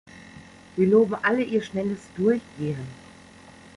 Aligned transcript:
Wir 0.75 0.87
loben 0.87 1.13
alle 1.13 1.43
Ihr 1.43 1.61
schnelles 1.61 1.99
Durchgehen. 2.17 2.87